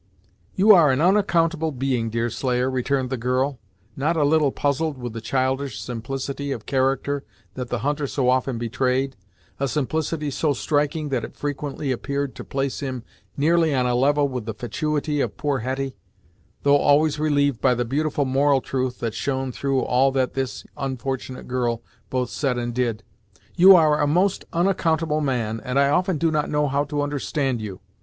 "You 0.55 0.73
are 0.73 0.89
an 0.91 0.99
unaccountable 0.99 1.71
being, 1.71 2.09
Deerslayer," 2.09 2.71
returned 2.71 3.11
the 3.11 3.17
girl, 3.17 3.59
not 3.95 4.17
a 4.17 4.23
little 4.23 4.51
puzzled 4.51 4.97
with 4.97 5.13
the 5.13 5.21
childish 5.21 5.79
simplicity 5.79 6.51
of 6.51 6.65
character 6.65 7.23
that 7.53 7.69
the 7.69 7.77
hunter 7.85 8.07
so 8.07 8.27
often 8.27 8.57
betrayed 8.57 9.15
a 9.59 9.67
simplicity 9.67 10.31
so 10.31 10.53
striking 10.53 11.09
that 11.09 11.23
it 11.23 11.35
frequently 11.35 11.91
appeared 11.91 12.33
to 12.33 12.43
place 12.43 12.79
him 12.79 13.03
nearly 13.37 13.75
on 13.75 13.85
a 13.85 13.93
level 13.93 14.27
with 14.27 14.45
the 14.47 14.55
fatuity 14.55 15.21
of 15.21 15.37
poor 15.37 15.59
Hetty, 15.59 15.95
though 16.63 16.77
always 16.77 17.19
relieved 17.19 17.61
by 17.61 17.75
the 17.75 17.85
beautiful 17.85 18.25
moral 18.25 18.59
truth 18.59 19.01
that 19.01 19.13
shone 19.13 19.51
through 19.51 19.81
all 19.81 20.11
that 20.13 20.33
this 20.33 20.65
unfortunate 20.77 21.47
girl 21.47 21.83
both 22.09 22.31
said 22.31 22.57
and 22.57 22.73
did 22.73 23.03
"You 23.55 23.75
are 23.75 24.01
a 24.01 24.07
most 24.07 24.45
unaccountable 24.51 25.21
man, 25.21 25.61
and 25.63 25.77
I 25.77 25.89
often 25.89 26.17
do 26.17 26.31
not 26.31 26.49
know 26.49 26.67
how 26.67 26.85
to 26.85 27.03
understand 27.03 27.61
you. 27.61 27.81